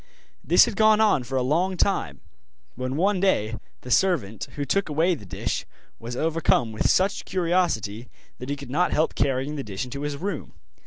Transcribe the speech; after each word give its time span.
This 0.43 0.65
had 0.65 0.75
gone 0.75 0.99
on 0.99 1.21
for 1.23 1.35
a 1.37 1.43
long 1.43 1.77
time, 1.77 2.21
when 2.73 2.95
one 2.95 3.19
day 3.19 3.55
the 3.81 3.91
servant, 3.91 4.47
who 4.55 4.65
took 4.65 4.89
away 4.89 5.13
the 5.13 5.27
dish, 5.27 5.63
was 5.99 6.15
overcome 6.15 6.71
with 6.71 6.89
such 6.89 7.23
curiosity 7.23 8.09
that 8.39 8.49
he 8.49 8.55
could 8.55 8.71
not 8.71 8.91
help 8.93 9.13
carrying 9.13 9.57
the 9.57 9.63
dish 9.63 9.85
into 9.85 10.01
his 10.01 10.17
room. 10.17 10.53